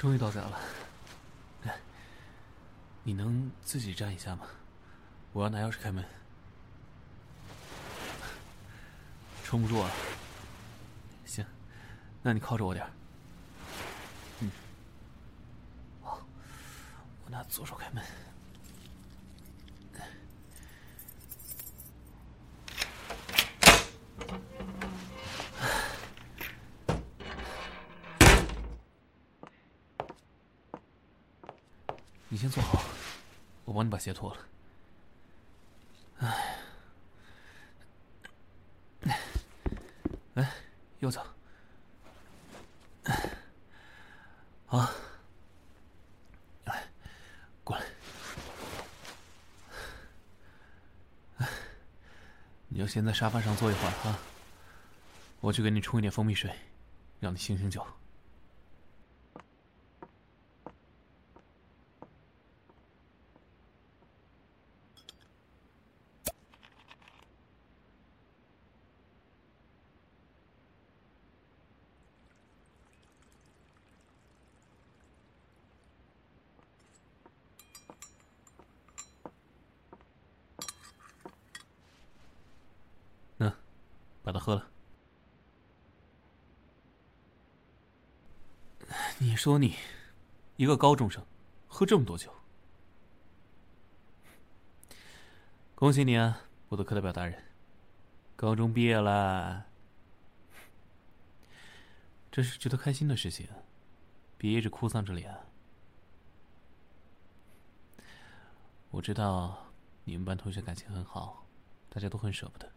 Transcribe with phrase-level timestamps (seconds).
[0.00, 0.58] 终于到家了。
[3.02, 4.46] 你能自己站一下吗？
[5.34, 6.02] 我要拿钥匙开门。
[9.44, 9.90] 撑不住啊。
[11.26, 11.44] 行，
[12.22, 12.86] 那你靠着我点
[14.38, 14.50] 嗯。
[16.02, 16.18] 好，
[17.26, 18.02] 我拿左手开门。
[32.40, 32.82] 先坐好，
[33.66, 34.40] 我帮你把鞋脱了。
[36.20, 36.56] 哎，
[40.32, 40.50] 来，
[41.00, 41.22] 右脚。
[44.64, 44.90] 好，
[46.64, 46.82] 来，
[47.62, 47.84] 过来。
[52.68, 54.18] 你就先在沙发上坐一会儿啊，
[55.40, 56.50] 我去给你冲一点蜂蜜水，
[57.18, 57.86] 让你醒醒酒。
[84.22, 84.70] 把它喝了。
[89.18, 89.76] 你说你，
[90.56, 91.24] 一个高中生，
[91.68, 92.32] 喝这么多酒？
[95.74, 97.42] 恭喜你啊，我的课代表大人，
[98.36, 99.66] 高中毕业了，
[102.30, 103.48] 这是值得开心的事情，
[104.36, 105.34] 别一直哭丧着脸。
[108.90, 109.66] 我知道
[110.04, 111.46] 你们班同学感情很好，
[111.88, 112.70] 大家都很舍不得。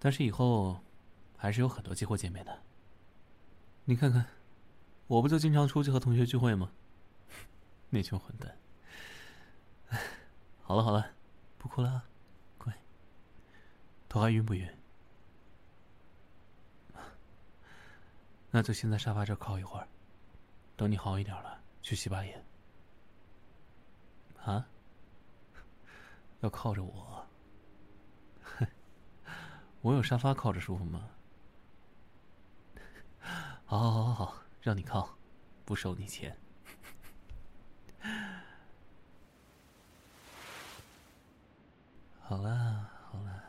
[0.00, 0.80] 但是以后
[1.36, 2.62] 还是有很多机会见面的。
[3.84, 4.26] 你看看，
[5.06, 6.72] 我不就经常出去和同学聚会吗？
[7.90, 8.56] 那群混蛋！
[10.62, 11.12] 好了好了，
[11.58, 12.02] 不哭了，
[12.56, 12.72] 乖。
[14.08, 14.68] 头还晕不晕？
[18.50, 19.86] 那就先在沙发这靠一会儿，
[20.76, 22.42] 等你好一点了，去洗把脸。
[24.44, 24.66] 啊？
[26.40, 27.19] 要靠着我？
[29.82, 31.08] 我有沙发靠着舒服吗？
[33.64, 35.16] 好，好，好，好，好，让你靠，
[35.64, 36.36] 不收你钱。
[42.20, 42.90] 好了。
[43.10, 43.42] 好了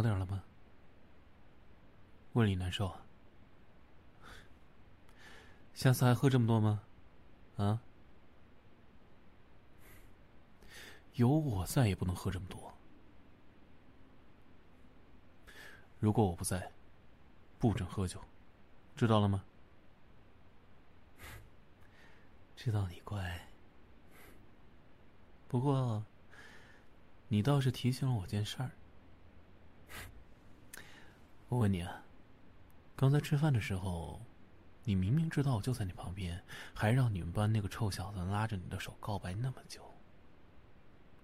[0.00, 0.42] 好点了吗？
[2.32, 2.90] 胃里难受。
[5.74, 6.80] 下次还喝这么多吗？
[7.58, 7.82] 啊？
[11.16, 12.72] 有我在也不能喝这么多。
[15.98, 16.72] 如果我不在，
[17.58, 18.24] 不准喝酒，
[18.96, 19.44] 知道了吗？
[22.56, 23.46] 知道你乖。
[25.46, 26.02] 不过，
[27.28, 28.70] 你倒是提醒了我件事儿。
[31.50, 32.04] 我问你啊，
[32.94, 34.20] 刚才吃饭的时候，
[34.84, 36.40] 你明明知道我就在你旁边，
[36.72, 39.82] 还让你们班那个臭小子拉着你的手告白那么久。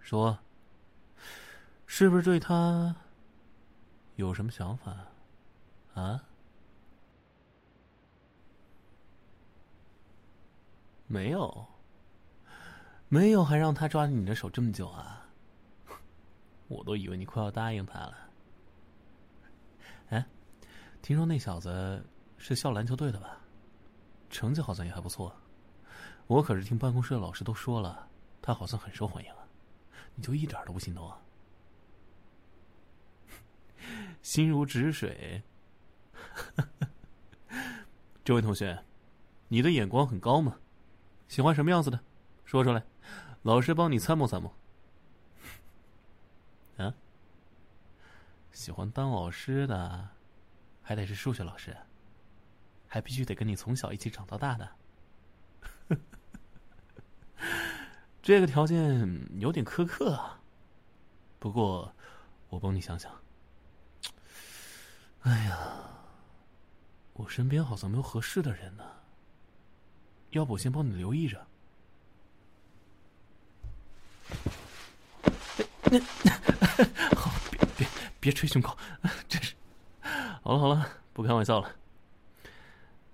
[0.01, 0.37] 说，
[1.87, 2.97] 是不是对他
[4.17, 4.97] 有什么想法？
[5.95, 6.25] 啊？
[11.07, 11.67] 没有，
[13.09, 15.29] 没有，还让他抓着你的手这么久啊？
[16.67, 18.26] 我都以为你快要答应他了。
[21.07, 22.05] 听说那小子
[22.37, 23.39] 是校篮球队的吧？
[24.29, 25.33] 成绩好像也还不错。
[26.27, 28.09] 我可是听办公室的老师都说了
[28.43, 29.31] 他好像很受欢迎。
[29.31, 29.37] 啊
[30.17, 31.23] 你就一点都不心动啊？
[34.21, 35.41] 心如止水。
[38.25, 38.83] 这位同学
[39.47, 40.59] 你的眼光很高嘛
[41.29, 42.01] 喜欢什么样子的？
[42.45, 42.85] 说出来
[43.43, 44.53] 老师帮你参谋参谋。
[46.79, 46.93] 啊？
[48.51, 50.16] 喜欢当老师的
[50.89, 51.77] 还得是数学老师，
[52.87, 54.71] 还必须得跟你从小一起长到大的。
[58.23, 60.41] 这个条件有点苛刻啊。
[61.41, 61.93] 不过，
[62.49, 63.13] 我帮你想想。
[65.23, 65.91] 哎呀，
[67.15, 68.85] 我身边好像没有合适的人呢。
[70.31, 71.45] 要不我先帮你留意着。
[77.17, 77.89] 好，别别
[78.21, 78.79] 别吹胸口，
[79.29, 79.56] 真是。
[80.47, 81.75] 好了好了， 不开玩笑了。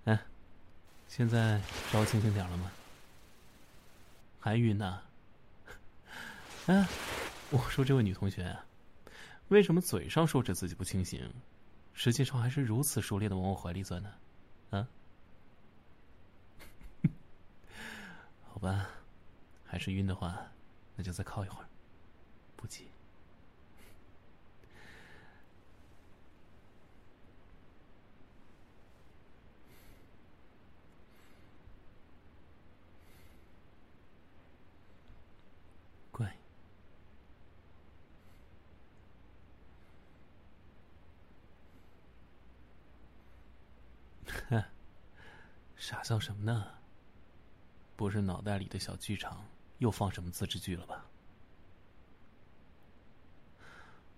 [0.05, 0.21] 哎，
[1.09, 1.59] 现在
[1.91, 2.71] 稍微清醒点了吗？
[4.39, 5.03] 还晕呢？
[6.69, 6.87] 哎，
[7.49, 8.55] 我说这位女同学，
[9.49, 11.33] 为什么嘴上说着自己不清醒，
[11.95, 14.13] 实际上还是如此熟练的往我怀里钻呢？
[14.69, 14.87] 啊？
[18.53, 18.91] 好吧，
[19.65, 20.39] 还是晕的话，
[20.97, 21.67] 那就再靠一会儿。
[22.57, 22.87] 不急，
[36.13, 36.31] 乖，
[45.83, 46.65] 傻笑什么呢？
[47.97, 49.45] 不是脑袋里的小剧场
[49.79, 51.07] 又放什么自制剧了吧？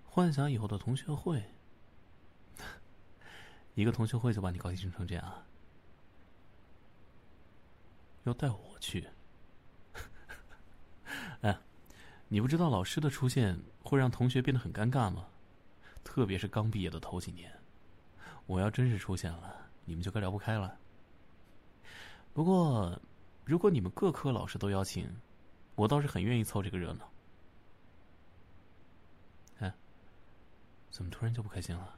[0.05, 1.43] 幻想以后的同学会，
[3.75, 5.43] 一个同学会就把你高兴成这样，
[8.25, 9.09] 要带我去？
[11.41, 11.59] 哎，
[12.29, 15.29] 你不知道老师的出现会让同学变得很尴尬吗？
[16.05, 17.59] 特别是刚毕业的头几年，
[18.45, 20.79] 我要真是出现了，你们就该聊不开了。
[22.35, 23.01] 不过，
[23.45, 25.09] 如果你们各科老师都邀请，
[25.77, 27.09] 我倒是很愿意凑这个热闹。
[29.61, 29.73] 哎
[30.91, 31.97] 怎么突然就不开心了？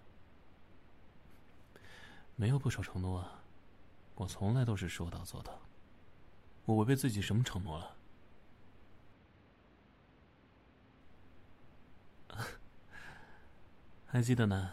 [2.36, 3.40] 没有不守承诺啊，
[4.14, 5.58] 我从来都是说到做到。
[6.66, 7.96] 我违背自己什么承诺了？
[14.06, 14.72] 还记得呢？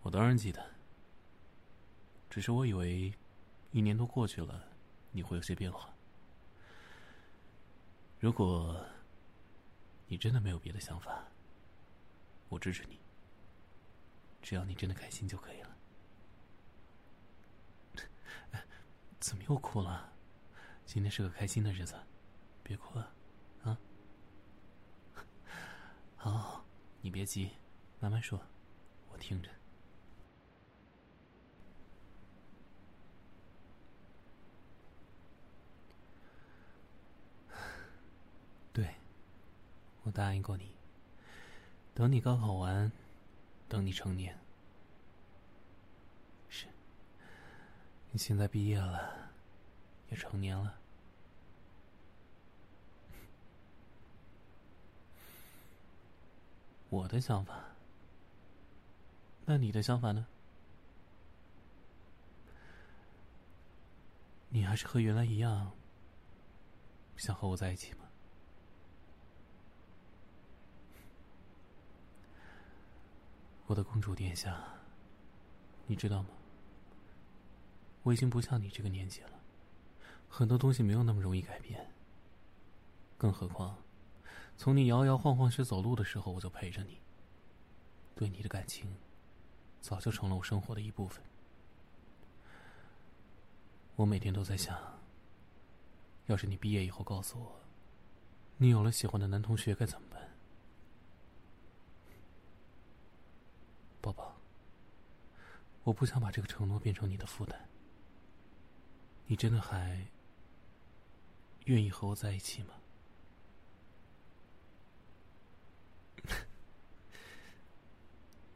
[0.00, 0.75] 我当然记得。
[2.36, 3.10] 只是我以为，
[3.70, 4.68] 一年多过去了，
[5.10, 5.88] 你会有些变化。
[8.20, 8.78] 如果……
[10.06, 11.24] 你真的没有别的想法，
[12.50, 13.00] 我支持你。
[14.42, 15.76] 只要你真的开心就可以了。
[19.18, 20.12] 怎么又哭了？
[20.84, 21.98] 今天是个开心的日子，
[22.62, 23.14] 别哭啊！
[23.64, 23.78] 啊，
[26.16, 26.66] 好，
[27.00, 27.52] 你别急，
[27.98, 28.38] 慢慢说，
[29.10, 29.48] 我听着。
[40.06, 40.70] 我答应过你，
[41.92, 42.92] 等你高考完，
[43.68, 44.38] 等你成年。
[46.48, 46.68] 是，
[48.12, 49.32] 你现在毕业了，
[50.08, 50.78] 也成年了。
[56.88, 57.64] 我的想法，
[59.44, 60.24] 那你的想法呢？
[64.50, 65.72] 你还是和原来一样，
[67.16, 68.05] 想和我在一起吗？
[73.66, 74.62] 我的公主殿下，
[75.86, 76.28] 你知道吗？
[78.04, 79.40] 我已经不像你这个年纪了，
[80.28, 81.90] 很多东西没有那么容易改变。
[83.18, 83.76] 更何况，
[84.56, 86.98] 从你摇摇晃晃学走路的时候，我就陪着你。
[88.14, 88.96] 对你的感情，
[89.80, 91.22] 早就成了我生活的一部分。
[93.96, 94.78] 我每天都在想，
[96.26, 97.60] 要是你毕业以后告诉我，
[98.58, 100.22] 你有了喜欢的男同学，该怎么办？
[104.06, 104.36] 宝宝，
[105.82, 107.68] 我不想把这个承诺变成你的负担。
[109.26, 110.06] 你真的还
[111.64, 112.74] 愿意和我在一起吗？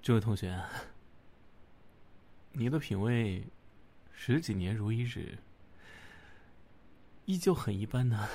[0.01, 0.65] 这位同学，
[2.53, 3.45] 你的品味
[4.13, 5.37] 十几年如一日，
[7.25, 8.29] 依旧很一般呢。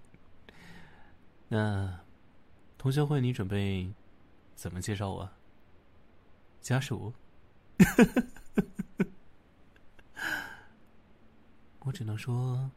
[1.48, 2.00] 那
[2.76, 3.90] 同学会你准备
[4.54, 5.22] 怎么介绍我？
[5.22, 5.32] 啊
[6.66, 7.14] 家属，
[11.78, 12.68] 我只能说，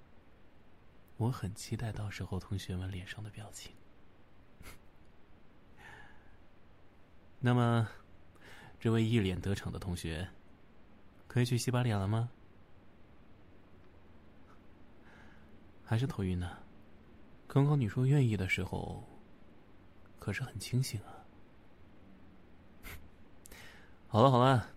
[1.17, 3.74] 我很期待到时候同学们脸上的表情。
[7.41, 7.89] 那么，
[8.79, 10.29] 这位一脸得逞的同学，
[11.27, 12.29] 可以去洗把脸了吗？
[15.84, 16.60] 还是头晕呢？
[17.48, 19.03] 刚刚你说愿意的时候，
[20.19, 21.18] 可是很清醒啊。
[24.11, 24.69] 好了好了，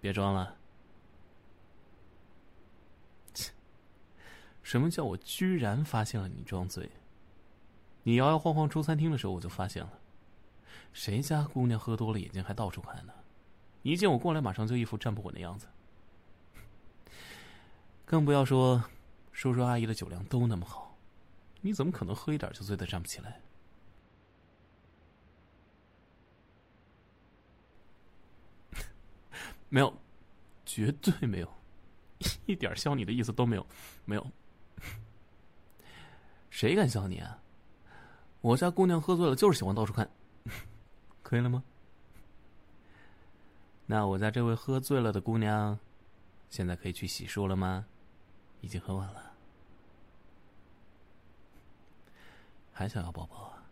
[0.00, 0.56] 别装了。
[3.34, 3.50] 切，
[4.62, 6.88] 什么叫我居然发现了你装醉？
[8.04, 9.98] 你摇摇晃晃出餐厅的时候，我就发现了。
[10.92, 13.12] 谁家姑娘喝多了，眼睛还到处看呢？
[13.82, 15.66] 一见我过来，马上就一副站不稳的样子。
[18.04, 18.84] 更不要说，
[19.32, 20.96] 叔叔阿姨的酒量都那么好，
[21.60, 23.40] 你怎么可能喝一点就醉得站不起来？
[29.68, 29.92] 没有，
[30.64, 31.52] 绝对没有，
[32.46, 33.66] 一点笑你的意思都没有，
[34.04, 34.26] 没有。
[36.50, 37.38] 谁敢笑你啊？
[38.40, 40.08] 我家姑娘喝醉了就是喜欢到处看，
[41.22, 41.62] 可以了吗？
[43.86, 45.78] 那我家这位喝醉了的姑娘，
[46.48, 47.86] 现在可以去洗漱了吗？
[48.62, 49.32] 已经很晚了，
[52.72, 53.62] 还想要抱抱啊？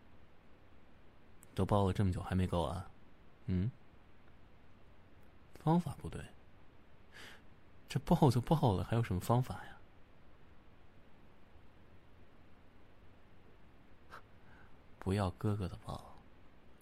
[1.54, 2.88] 都抱了这么久还没够啊？
[3.46, 3.70] 嗯？
[5.64, 6.22] 方法不对，
[7.88, 9.78] 这抱就抱了，还有什么方法呀？
[14.98, 16.18] 不要哥哥的抱，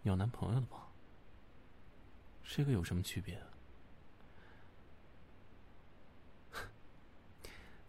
[0.02, 0.90] 要男朋友的抱，
[2.44, 3.40] 这个有什么区别？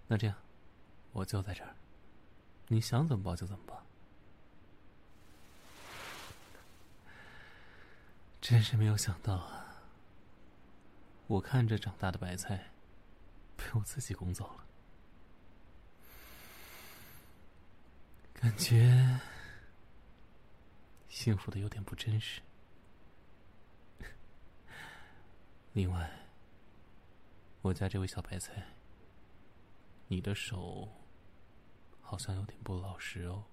[0.07, 0.35] 那这样，
[1.11, 1.75] 我就在这儿，
[2.67, 3.83] 你想怎么抱就怎么抱。
[8.39, 9.62] 真是没有想到啊！
[11.33, 12.69] 我看着长大的白菜，
[13.57, 14.63] 被我自己拱走了，
[18.35, 19.19] 感觉
[21.09, 22.39] 幸福的有点不真实。
[25.71, 26.07] 另外，
[27.63, 28.67] 我家这位小白菜，
[30.07, 30.87] 你的手
[31.99, 33.43] 好像有点不老实哦。